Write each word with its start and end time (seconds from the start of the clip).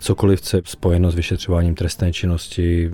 cokoliv, 0.00 0.40
co 0.40 0.56
je 0.56 0.62
spojeno 0.64 1.10
s 1.10 1.14
vyšetřováním 1.14 1.74
trestné 1.74 2.12
činnosti, 2.12 2.90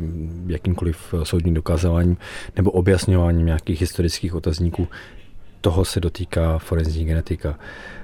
jakýmkoliv 0.47 1.15
soudním 1.23 1.55
dokazováním 1.55 2.17
nebo 2.57 2.71
objasňováním 2.71 3.47
nějakých 3.47 3.81
historických 3.81 4.35
otazníků, 4.35 4.89
toho 5.61 5.85
se 5.85 6.01
dotýká 6.01 6.59
forenzní 6.59 7.05
genetika. 7.05 7.59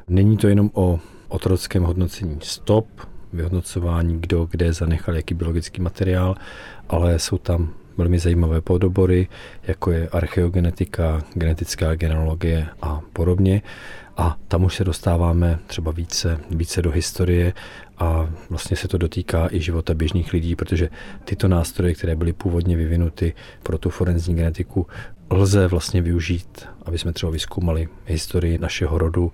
Není 0.09 0.37
to 0.37 0.49
jenom 0.49 0.71
o 0.75 1.01
otrockém 1.29 1.83
hodnocení 1.83 2.39
stop, 2.43 2.87
vyhodnocování, 3.33 4.21
kdo 4.21 4.49
kde 4.51 4.73
zanechal 4.73 5.17
jaký 5.17 5.35
biologický 5.35 5.81
materiál, 5.81 6.35
ale 6.89 7.19
jsou 7.19 7.39
tam 7.39 7.75
velmi 7.97 8.19
zajímavé 8.19 8.61
podobory, 8.61 9.29
jako 9.63 9.91
je 9.91 10.09
archeogenetika, 10.09 11.23
genetická 11.35 11.95
genealogie 11.95 12.67
a 12.83 13.01
podobně. 13.13 13.63
A 14.17 14.37
tam 14.49 14.65
už 14.65 14.77
se 14.77 14.85
dostáváme 14.85 15.59
třeba 15.67 15.93
více, 15.93 16.41
více 16.51 16.83
do 16.83 16.91
historie 16.91 17.53
a 18.03 18.29
vlastně 18.51 18.77
se 18.77 18.89
to 18.89 18.99
dotýká 18.99 19.49
i 19.51 19.61
života 19.61 19.95
běžných 19.95 20.33
lidí, 20.33 20.57
protože 20.57 20.89
tyto 21.25 21.49
nástroje, 21.49 21.95
které 21.95 22.17
byly 22.17 22.33
původně 22.33 22.77
vyvinuty 22.77 23.35
pro 23.63 23.79
tu 23.79 23.91
forenzní 23.91 24.35
genetiku, 24.35 24.87
lze 25.31 25.67
vlastně 25.67 26.03
využít, 26.03 26.69
aby 26.85 26.99
jsme 26.99 27.13
třeba 27.13 27.33
vyskoumali 27.33 27.89
historii 28.07 28.59
našeho 28.59 28.99
rodu 28.99 29.33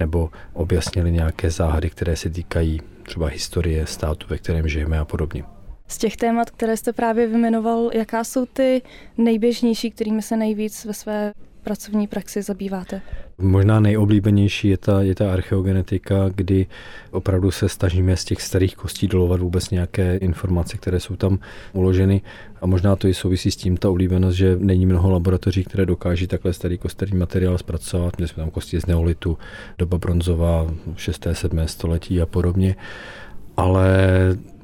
nebo 0.00 0.30
objasnili 0.52 1.12
nějaké 1.12 1.50
záhady, 1.50 1.90
které 1.90 2.16
se 2.16 2.30
týkají 2.30 2.80
třeba 3.02 3.26
historie 3.26 3.86
státu, 3.86 4.26
ve 4.30 4.38
kterém 4.38 4.68
žijeme 4.68 4.98
a 4.98 5.04
podobně. 5.04 5.44
Z 5.88 5.98
těch 5.98 6.16
témat, 6.16 6.50
které 6.50 6.76
jste 6.76 6.92
právě 6.92 7.26
vymenoval, 7.26 7.90
jaká 7.94 8.24
jsou 8.24 8.46
ty 8.46 8.82
nejběžnější, 9.16 9.90
kterými 9.90 10.22
se 10.22 10.36
nejvíc 10.36 10.84
ve 10.84 10.94
své 10.94 11.32
pracovní 11.64 12.06
praxi 12.06 12.42
zabýváte? 12.42 13.00
Možná 13.38 13.80
nejoblíbenější 13.80 14.68
je 14.68 14.78
ta, 14.78 15.02
je 15.02 15.14
ta 15.14 15.32
archeogenetika, 15.32 16.28
kdy 16.34 16.66
opravdu 17.10 17.50
se 17.50 17.68
snažíme 17.68 18.16
z 18.16 18.24
těch 18.24 18.42
starých 18.42 18.76
kostí 18.76 19.08
dolovat 19.08 19.40
vůbec 19.40 19.70
nějaké 19.70 20.16
informace, 20.16 20.76
které 20.76 21.00
jsou 21.00 21.16
tam 21.16 21.38
uloženy. 21.72 22.22
A 22.60 22.66
možná 22.66 22.96
to 22.96 23.08
i 23.08 23.14
souvisí 23.14 23.50
s 23.50 23.56
tím 23.56 23.76
ta 23.76 23.90
oblíbenost, 23.90 24.36
že 24.36 24.56
není 24.58 24.86
mnoho 24.86 25.10
laboratoří, 25.10 25.64
které 25.64 25.86
dokáží 25.86 26.26
takhle 26.26 26.52
starý 26.52 26.78
kosterní 26.78 27.18
materiál 27.18 27.58
zpracovat. 27.58 28.18
Měli 28.18 28.28
jsme 28.28 28.42
tam 28.42 28.50
kosti 28.50 28.80
z 28.80 28.86
neolitu, 28.86 29.38
doba 29.78 29.98
bronzová, 29.98 30.74
6. 30.96 31.26
7. 31.32 31.68
století 31.68 32.20
a 32.20 32.26
podobně. 32.26 32.76
Ale 33.58 33.98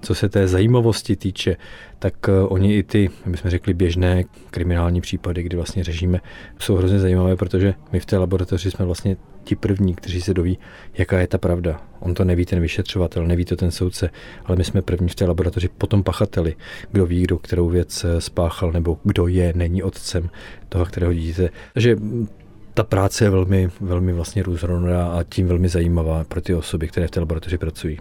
co 0.00 0.14
se 0.14 0.28
té 0.28 0.48
zajímavosti 0.48 1.16
týče, 1.16 1.56
tak 1.98 2.14
eh, 2.28 2.40
oni 2.40 2.76
i 2.76 2.82
ty, 2.82 3.10
my 3.26 3.36
jsme 3.36 3.50
řekli, 3.50 3.74
běžné 3.74 4.24
kriminální 4.50 5.00
případy, 5.00 5.42
kdy 5.42 5.56
vlastně 5.56 5.84
řešíme, 5.84 6.20
jsou 6.58 6.76
hrozně 6.76 6.98
zajímavé, 6.98 7.36
protože 7.36 7.74
my 7.92 8.00
v 8.00 8.06
té 8.06 8.18
laboratoři 8.18 8.70
jsme 8.70 8.84
vlastně 8.84 9.16
ti 9.44 9.56
první, 9.56 9.94
kteří 9.94 10.20
se 10.20 10.34
doví, 10.34 10.58
jaká 10.98 11.18
je 11.18 11.26
ta 11.26 11.38
pravda. 11.38 11.80
On 12.00 12.14
to 12.14 12.24
neví 12.24 12.46
ten 12.46 12.60
vyšetřovatel, 12.60 13.26
neví 13.26 13.44
to 13.44 13.56
ten 13.56 13.70
soudce, 13.70 14.10
ale 14.44 14.56
my 14.56 14.64
jsme 14.64 14.82
první 14.82 15.08
v 15.08 15.14
té 15.14 15.24
laboratoři 15.24 15.68
potom 15.68 16.02
pachateli, 16.02 16.54
kdo 16.92 17.06
ví, 17.06 17.22
kdo 17.22 17.38
kterou 17.38 17.68
věc 17.68 18.04
eh, 18.04 18.20
spáchal, 18.20 18.72
nebo 18.72 18.98
kdo 19.04 19.26
je, 19.26 19.52
není 19.56 19.82
otcem 19.82 20.30
toho, 20.68 20.84
kterého 20.84 21.12
dítěte. 21.12 21.50
Takže 21.72 21.96
mm, 21.96 22.28
ta 22.74 22.82
práce 22.82 23.24
je 23.24 23.30
velmi, 23.30 23.70
velmi 23.80 24.12
vlastně 24.12 24.42
různorodá 24.42 25.06
a 25.06 25.22
tím 25.22 25.46
velmi 25.46 25.68
zajímavá 25.68 26.24
pro 26.24 26.40
ty 26.40 26.54
osoby, 26.54 26.88
které 26.88 27.06
v 27.06 27.10
té 27.10 27.20
laboratoři 27.20 27.58
pracují. 27.58 27.98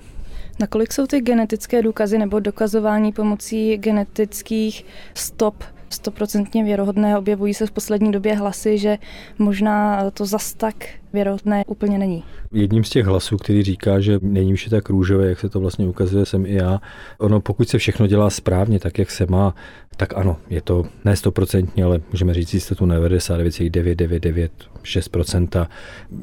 Nakolik 0.60 0.94
jsou 0.94 1.08
ty 1.08 1.22
genetické 1.22 1.82
důkazy 1.82 2.18
nebo 2.18 2.40
dokazování 2.40 3.12
pomocí 3.12 3.78
genetických 3.78 4.86
stop 5.14 5.64
stoprocentně 5.90 6.64
věrohodné? 6.64 7.18
Objevují 7.18 7.54
se 7.54 7.68
v 7.68 7.72
poslední 7.72 8.12
době 8.12 8.36
hlasy, 8.36 8.78
že 8.78 8.98
možná 9.40 10.12
to 10.12 10.26
zas 10.26 10.54
tak 10.54 10.76
věrohodné 11.14 11.64
úplně 11.68 11.98
není. 11.98 12.24
Jedním 12.52 12.84
z 12.84 12.90
těch 12.90 13.06
hlasů, 13.06 13.38
který 13.38 13.64
říká, 13.64 14.00
že 14.00 14.20
není 14.22 14.54
vše 14.54 14.70
tak 14.70 14.90
růžové, 14.90 15.30
jak 15.30 15.40
se 15.40 15.50
to 15.50 15.60
vlastně 15.60 15.88
ukazuje, 15.88 16.26
jsem 16.26 16.46
i 16.46 16.54
já. 16.54 16.82
Ono, 17.18 17.42
pokud 17.42 17.70
se 17.70 17.78
všechno 17.78 18.08
dělá 18.08 18.30
správně, 18.30 18.80
tak 18.80 19.00
jak 19.00 19.12
se 19.12 19.26
má, 19.30 19.56
tak 19.98 20.18
ano, 20.18 20.38
je 20.50 20.62
to 20.62 20.86
ne 21.06 21.16
stoprocentně, 21.16 21.84
ale 21.84 22.02
můžeme 22.12 22.34
říct 22.34 22.54
jistotu 22.54 22.86
99,999,6%. 22.86 25.68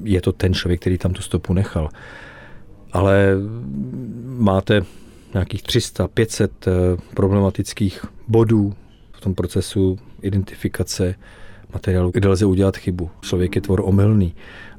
Je 0.04 0.20
to 0.20 0.32
ten 0.32 0.54
člověk, 0.54 0.80
který 0.80 0.98
tam 0.98 1.12
tu 1.12 1.22
stopu 1.22 1.52
nechal 1.52 1.88
ale 2.92 3.34
máte 4.24 4.82
nějakých 5.34 5.62
300, 5.62 6.08
500 6.08 6.66
eh, 6.66 6.70
problematických 7.14 8.04
bodů 8.28 8.74
v 9.12 9.20
tom 9.20 9.34
procesu 9.34 9.98
identifikace 10.22 11.14
materiálu, 11.75 12.10
kde 12.10 12.28
lze 12.28 12.47
udělat 12.47 12.76
chybu. 12.76 13.10
Člověk 13.20 13.56
je 13.56 13.60
tvor 13.60 13.81
omylný 13.84 14.34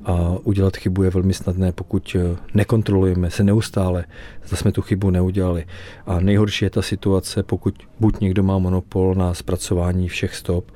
a 0.06 0.36
udělat 0.44 0.78
chybu 0.78 1.04
je 1.04 1.10
velmi 1.10 1.34
snadné, 1.34 1.72
pokud 1.72 2.16
eh, 2.20 2.38
nekontrolujeme 2.54 3.30
se 3.30 3.44
neustále, 3.44 4.06
zda 4.46 4.58
jsme 4.58 4.72
tu 4.72 4.82
chybu 4.82 5.10
neudělali. 5.10 5.66
A 6.06 6.20
nejhorší 6.20 6.66
je 6.66 6.70
ta 6.70 6.82
situace, 6.82 7.44
pokud 7.44 7.76
buď 8.00 8.20
někdo 8.20 8.44
má 8.44 8.58
monopol 8.58 9.16
na 9.16 9.34
zpracování 9.34 10.08
všech 10.08 10.36
stop, 10.36 10.72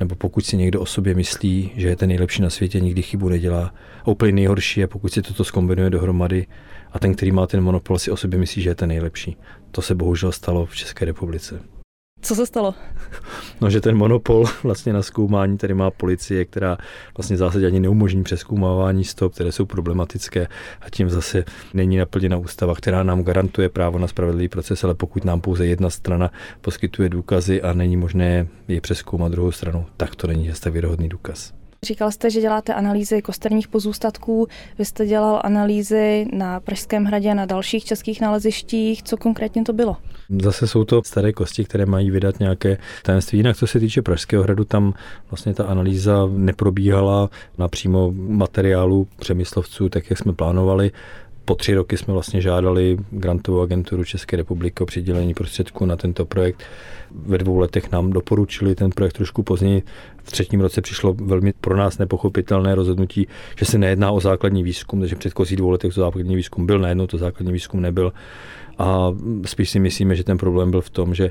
nebo 0.00 0.14
pokud 0.14 0.46
si 0.46 0.56
někdo 0.56 0.80
o 0.80 0.86
sobě 0.86 1.14
myslí, 1.14 1.70
že 1.76 1.88
je 1.88 1.96
ten 1.96 2.08
nejlepší 2.08 2.42
na 2.42 2.50
světě, 2.50 2.80
nikdy 2.80 3.02
chybu 3.02 3.28
nedělá. 3.28 3.74
A 4.04 4.08
úplně 4.08 4.32
nejhorší 4.32 4.80
je, 4.80 4.86
pokud 4.86 5.12
si 5.12 5.22
toto 5.22 5.44
skombinuje 5.44 5.90
dohromady 5.90 6.46
a 6.92 6.98
ten, 6.98 7.14
který 7.14 7.32
má 7.32 7.46
ten 7.46 7.60
monopol, 7.60 7.98
si 7.98 8.10
o 8.10 8.16
sobě 8.16 8.38
myslí, 8.38 8.62
že 8.62 8.70
je 8.70 8.74
ten 8.74 8.88
nejlepší. 8.88 9.36
To 9.70 9.82
se 9.82 9.94
bohužel 9.94 10.32
stalo 10.32 10.66
v 10.66 10.76
České 10.76 11.04
republice. 11.04 11.60
Co 12.22 12.34
se 12.34 12.46
stalo? 12.46 12.74
No, 13.60 13.70
že 13.70 13.80
ten 13.80 13.96
monopol 13.96 14.44
vlastně 14.62 14.92
na 14.92 15.02
zkoumání 15.02 15.58
tady 15.58 15.74
má 15.74 15.90
policie, 15.90 16.44
která 16.44 16.78
vlastně 17.16 17.36
v 17.36 17.38
zásadě 17.38 17.66
ani 17.66 17.80
neumožní 17.80 18.22
přeskoumávání 18.22 19.04
stop, 19.04 19.34
které 19.34 19.52
jsou 19.52 19.66
problematické 19.66 20.46
a 20.80 20.90
tím 20.90 21.10
zase 21.10 21.44
není 21.74 21.96
naplněna 21.96 22.36
ústava, 22.36 22.74
která 22.74 23.02
nám 23.02 23.22
garantuje 23.22 23.68
právo 23.68 23.98
na 23.98 24.06
spravedlivý 24.06 24.48
proces, 24.48 24.84
ale 24.84 24.94
pokud 24.94 25.24
nám 25.24 25.40
pouze 25.40 25.66
jedna 25.66 25.90
strana 25.90 26.30
poskytuje 26.60 27.08
důkazy 27.08 27.62
a 27.62 27.72
není 27.72 27.96
možné 27.96 28.46
je 28.68 28.80
přeskoumat 28.80 29.32
druhou 29.32 29.52
stranu, 29.52 29.86
tak 29.96 30.16
to 30.16 30.26
není 30.26 30.50
tak 30.60 30.72
věrohodný 30.72 31.08
důkaz. 31.08 31.59
Říkal 31.86 32.10
jste, 32.10 32.30
že 32.30 32.40
děláte 32.40 32.74
analýzy 32.74 33.22
kosterních 33.22 33.68
pozůstatků, 33.68 34.46
vy 34.78 34.84
jste 34.84 35.06
dělal 35.06 35.40
analýzy 35.44 36.26
na 36.32 36.60
Pražském 36.60 37.04
hradě, 37.04 37.34
na 37.34 37.46
dalších 37.46 37.84
českých 37.84 38.20
nalezištích. 38.20 39.02
Co 39.02 39.16
konkrétně 39.16 39.64
to 39.64 39.72
bylo? 39.72 39.96
Zase 40.42 40.66
jsou 40.66 40.84
to 40.84 41.02
staré 41.02 41.32
kosti, 41.32 41.64
které 41.64 41.86
mají 41.86 42.10
vydat 42.10 42.40
nějaké 42.40 42.78
tajemství. 43.02 43.38
Jinak, 43.38 43.56
co 43.56 43.66
se 43.66 43.80
týče 43.80 44.02
Pražského 44.02 44.42
hradu, 44.42 44.64
tam 44.64 44.94
vlastně 45.30 45.54
ta 45.54 45.64
analýza 45.64 46.26
neprobíhala 46.30 47.30
napřímo 47.58 48.12
materiálu 48.14 49.08
přemyslovců, 49.16 49.88
tak 49.88 50.10
jak 50.10 50.18
jsme 50.18 50.32
plánovali 50.32 50.90
po 51.50 51.54
tři 51.54 51.74
roky 51.74 51.96
jsme 51.96 52.14
vlastně 52.14 52.40
žádali 52.40 52.96
grantovou 53.10 53.60
agenturu 53.60 54.04
České 54.04 54.36
republiky 54.36 54.82
o 54.82 54.86
přidělení 54.86 55.34
prostředků 55.34 55.86
na 55.86 55.96
tento 55.96 56.24
projekt. 56.24 56.62
Ve 57.10 57.38
dvou 57.38 57.58
letech 57.58 57.90
nám 57.92 58.10
doporučili 58.10 58.74
ten 58.74 58.90
projekt 58.90 59.12
trošku 59.12 59.42
později. 59.42 59.82
V 60.22 60.32
třetím 60.32 60.60
roce 60.60 60.80
přišlo 60.80 61.14
velmi 61.14 61.52
pro 61.60 61.76
nás 61.76 61.98
nepochopitelné 61.98 62.74
rozhodnutí, 62.74 63.26
že 63.58 63.64
se 63.64 63.78
nejedná 63.78 64.10
o 64.10 64.20
základní 64.20 64.62
výzkum, 64.62 65.00
takže 65.00 65.14
v 65.14 65.18
předchozích 65.18 65.56
dvou 65.56 65.70
letech 65.70 65.94
to 65.94 66.00
základní 66.00 66.36
výzkum 66.36 66.66
byl, 66.66 66.78
najednou 66.78 67.06
to 67.06 67.18
základní 67.18 67.52
výzkum 67.52 67.80
nebyl. 67.80 68.12
A 68.78 69.12
spíš 69.46 69.70
si 69.70 69.78
myslíme, 69.78 70.14
že 70.14 70.24
ten 70.24 70.38
problém 70.38 70.70
byl 70.70 70.80
v 70.80 70.90
tom, 70.90 71.14
že 71.14 71.30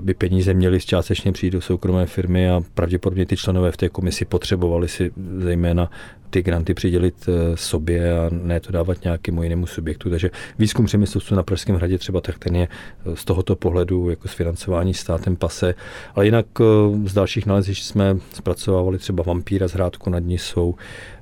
by 0.00 0.14
peníze 0.14 0.54
měly 0.54 0.80
částečně 0.80 1.32
přijít 1.32 1.50
do 1.50 1.60
soukromé 1.60 2.06
firmy 2.06 2.50
a 2.50 2.62
pravděpodobně 2.74 3.26
ty 3.26 3.36
členové 3.36 3.72
v 3.72 3.76
té 3.76 3.88
komisi 3.88 4.24
potřebovali 4.24 4.88
si 4.88 5.12
zejména 5.38 5.90
ty 6.30 6.42
granty 6.42 6.74
přidělit 6.74 7.28
eh, 7.28 7.56
sobě 7.56 8.18
a 8.18 8.30
ne 8.30 8.60
to 8.60 8.72
dávat 8.72 9.04
nějakému 9.04 9.42
jinému 9.42 9.66
subjektu. 9.66 10.10
Takže 10.10 10.30
výzkum 10.58 10.86
přemyslovců 10.86 11.34
na 11.34 11.42
Pražském 11.42 11.76
hradě 11.76 11.98
třeba 11.98 12.20
tak 12.20 12.38
ten 12.38 12.56
je 12.56 12.68
eh, 12.68 13.16
z 13.16 13.24
tohoto 13.24 13.56
pohledu 13.56 14.10
jako 14.10 14.28
s 14.28 14.32
financování 14.32 14.94
státem 14.94 15.36
pase. 15.36 15.74
Ale 16.14 16.24
jinak 16.24 16.46
eh, 16.60 16.64
z 17.08 17.14
dalších 17.14 17.46
nalezišť 17.46 17.84
jsme 17.84 18.16
zpracovávali 18.32 18.98
třeba 18.98 19.22
vampíra 19.22 19.68
z 19.68 19.72
Hrádku 19.72 20.10
nad 20.10 20.18
Nisou, 20.18 20.74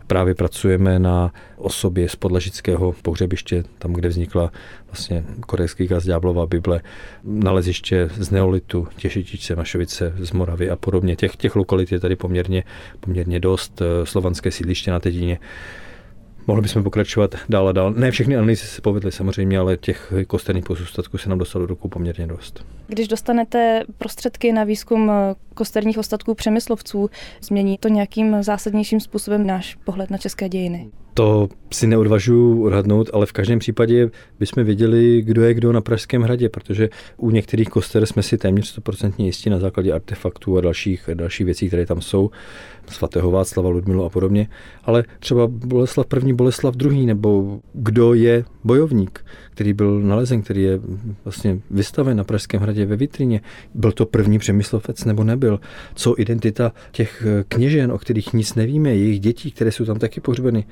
Právě 0.09 0.35
pracujeme 0.35 0.99
na 0.99 1.33
osobě 1.57 2.09
z 2.09 2.17
podležického 2.17 2.93
pohřebiště, 3.03 3.65
tam, 3.79 3.93
kde 3.93 4.09
vznikla 4.09 4.53
vlastně 4.87 5.25
korejský 5.41 5.89
kaz 5.89 6.05
Ďáblova 6.05 6.47
Bible, 6.47 6.81
naleziště 7.25 8.11
z 8.17 8.31
Neolitu, 8.31 8.88
Těšitičce, 8.97 9.56
Mašovice, 9.56 10.15
z 10.19 10.32
Moravy 10.32 10.71
a 10.71 10.77
podobně. 10.77 11.17
Těch, 11.17 11.37
těch 11.37 11.56
lokalit 11.56 11.93
je 11.93 12.00
tady 12.00 12.17
poměrně, 12.17 12.65
poměrně 13.00 13.41
dost. 13.41 13.82
Eh, 13.82 14.06
slovanské 14.06 14.50
sídliště 14.50 14.91
na 14.91 15.00
Tedíně 15.00 15.38
Mohli 16.49 16.62
bychom 16.62 16.83
pokračovat 16.83 17.35
dál 17.49 17.69
a 17.69 17.73
dál. 17.73 17.93
Ne 17.93 18.11
všechny 18.11 18.37
analýzy 18.37 18.67
se 18.67 18.81
povedly 18.81 19.12
samozřejmě, 19.12 19.59
ale 19.59 19.77
těch 19.77 20.12
kosterných 20.27 20.65
pozůstatků 20.65 21.19
se 21.19 21.29
nám 21.29 21.39
dostalo 21.39 21.67
do 21.67 21.69
rukou 21.69 21.89
poměrně 21.89 22.27
dost. 22.27 22.65
Když 22.87 23.09
dostanete 23.09 23.83
prostředky 23.99 24.53
na 24.53 24.65
výzkum 24.65 25.11
kosterních 25.55 25.99
ostatků 25.99 26.35
přemyslovců, 26.35 27.11
změní 27.41 27.79
to 27.79 27.89
nějakým 27.89 28.43
zásadnějším 28.43 29.00
způsobem 29.00 29.47
náš 29.47 29.75
pohled 29.75 30.11
na 30.11 30.19
české 30.19 30.49
dějiny? 30.49 30.89
To 31.19 31.49
si 31.73 31.87
neodvažuji 31.87 32.62
odhadnout, 32.62 33.11
ale 33.12 33.26
v 33.26 33.32
každém 33.32 33.59
případě 33.59 34.11
bychom 34.41 34.65
věděli, 34.65 35.23
kdo 35.23 35.43
je 35.43 35.55
kdo 35.55 35.73
na 35.73 35.81
Pražském 35.81 36.23
hradě, 36.23 36.49
protože 36.49 36.88
u 37.17 37.31
některých 37.31 37.69
koster 37.69 38.06
jsme 38.06 38.23
si 38.23 38.38
téměř 38.38 38.79
100% 38.79 39.12
jistí 39.19 39.50
na 39.50 39.59
základě 39.59 39.93
artefaktů 39.93 40.59
a 40.59 40.61
dalších, 40.61 41.11
dalších 41.15 41.44
věcí, 41.47 41.69
které 41.69 41.87
tam 41.87 42.00
jsou, 42.00 42.31
svatého 42.87 43.31
Václava, 43.31 43.69
Ludmilu 43.69 44.05
a 44.05 44.09
podobně. 44.09 44.49
Ale 44.85 45.05
třeba 45.19 45.47
Boleslav 45.47 46.06
první, 46.06 46.35
Boleslav 46.35 46.76
druhý, 46.76 47.06
nebo 47.06 47.61
kdo 47.73 48.15
je 48.15 48.44
bojovník, 48.65 49.25
který 49.50 49.73
byl 49.73 50.00
nalezen, 50.00 50.43
který 50.43 50.62
je 50.62 50.81
vlastně 51.25 51.61
vystaven 51.70 52.17
na 52.17 52.25
Pražském 52.25 52.61
hradě 52.61 52.87
ve 52.87 52.97
vitrině. 52.97 53.41
Byl 53.75 53.93
to 53.93 54.06
první 54.06 54.38
přemyslovec 54.38 55.05
nebo 55.05 55.25
nebyl? 55.25 55.61
Co 55.94 56.20
identita 56.20 56.73
těch 56.93 57.26
kněžen, 57.49 57.93
o 57.93 57.99
kterých 57.99 58.32
nic 58.32 58.55
nevíme, 58.55 58.94
jejich 58.94 59.20
dětí, 59.20 59.50
které 59.50 59.73
jsou 59.73 59.85
tam 59.85 59.99
taky 59.99 60.20
pohřbeny? 60.20 60.65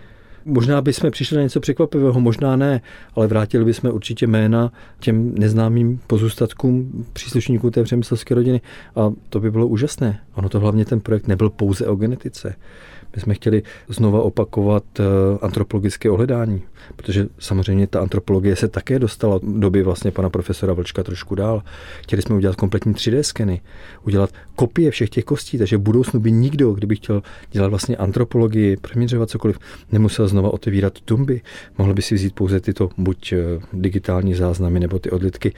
Možná 0.47 0.81
bychom 0.81 1.11
přišli 1.11 1.37
na 1.37 1.43
něco 1.43 1.61
překvapivého, 1.61 2.21
možná 2.21 2.57
ne, 2.57 2.81
ale 3.15 3.27
vrátili 3.27 3.65
bychom 3.65 3.91
určitě 3.91 4.27
jména 4.27 4.73
těm 5.01 5.35
neznámým 5.35 6.01
pozůstatkům 6.07 7.05
příslušníků 7.13 7.71
té 7.71 7.83
přemyslovské 7.83 8.35
rodiny 8.35 8.61
a 8.97 9.13
to 9.29 9.41
by 9.41 9.51
bylo 9.51 9.67
úžasné. 9.67 10.21
Ono 10.35 10.49
to 10.49 10.61
hlavně 10.61 10.85
ten 10.85 11.01
projekt 11.01 11.29
nebyl 11.29 11.51
pouze 11.51 11.87
o 11.87 11.97
genetice. 11.97 12.55
My 13.17 13.23
jsme 13.23 13.35
chtěli 13.35 13.63
znova 13.89 14.23
opakovat 14.23 14.85
eh, 15.01 15.05
antropologické 15.43 16.11
ohledání, 16.11 16.63
protože 16.97 17.27
samozřejmě 17.39 17.87
ta 17.87 18.01
antropologie 18.01 18.57
se 18.57 18.69
také 18.69 18.99
dostala 18.99 19.39
v 19.39 19.61
době 19.61 19.83
vlastně 19.83 20.11
pana 20.11 20.31
profesora 20.31 20.73
Vlčka 20.73 21.03
trošku 21.03 21.35
dál. 21.35 21.63
Chtěli 22.03 22.23
jsme 22.23 22.35
udělat 22.35 22.57
kompletní 22.57 22.95
3D 22.95 23.21
skeny, 23.21 23.61
udělat 24.05 24.31
kopie 24.57 24.91
všech 24.91 25.11
těch 25.11 25.25
kostí, 25.25 25.59
takže 25.59 25.77
v 25.77 25.81
budoucnu 25.81 26.21
by 26.21 26.33
nikdo, 26.33 26.73
kdyby 26.73 26.97
chtěl 26.97 27.23
dělat 27.51 27.69
vlastně 27.69 27.97
antropologii, 27.97 28.77
přeměřovat 28.77 29.31
cokoliv, 29.31 29.59
nemusel 29.93 30.29
znova 30.37 30.53
otevírat 30.55 31.01
tumby. 31.01 31.41
Mohl 31.79 31.95
by 31.95 32.03
si 32.03 32.15
vzít 32.15 32.35
pouze 32.35 32.61
tyto 32.61 32.91
buď 32.99 33.33
eh, 33.33 33.39
digitální 33.73 34.35
záznamy 34.35 34.81
nebo 34.81 34.99
ty 34.99 35.11
odlitky 35.11 35.53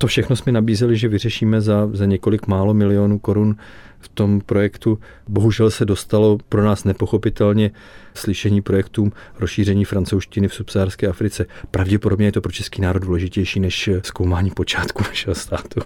to 0.00 0.06
všechno 0.06 0.36
jsme 0.36 0.52
nabízeli, 0.52 0.96
že 0.96 1.08
vyřešíme 1.08 1.60
za, 1.60 1.90
za 1.92 2.06
několik 2.06 2.46
málo 2.46 2.74
milionů 2.74 3.18
korun 3.18 3.56
v 3.98 4.08
tom 4.08 4.40
projektu. 4.40 4.98
Bohužel 5.28 5.70
se 5.70 5.84
dostalo 5.84 6.38
pro 6.48 6.64
nás 6.64 6.84
nepochopitelně 6.84 7.70
slyšení 8.14 8.62
projektům 8.62 9.12
rozšíření 9.38 9.84
francouzštiny 9.84 10.48
v 10.48 10.54
subsaharské 10.54 11.06
Africe. 11.06 11.46
Pravděpodobně 11.70 12.26
je 12.26 12.32
to 12.32 12.40
pro 12.40 12.52
český 12.52 12.82
národ 12.82 13.02
důležitější 13.02 13.60
než 13.60 13.90
zkoumání 14.02 14.50
počátku 14.50 15.02
našeho 15.02 15.34
státu. 15.34 15.80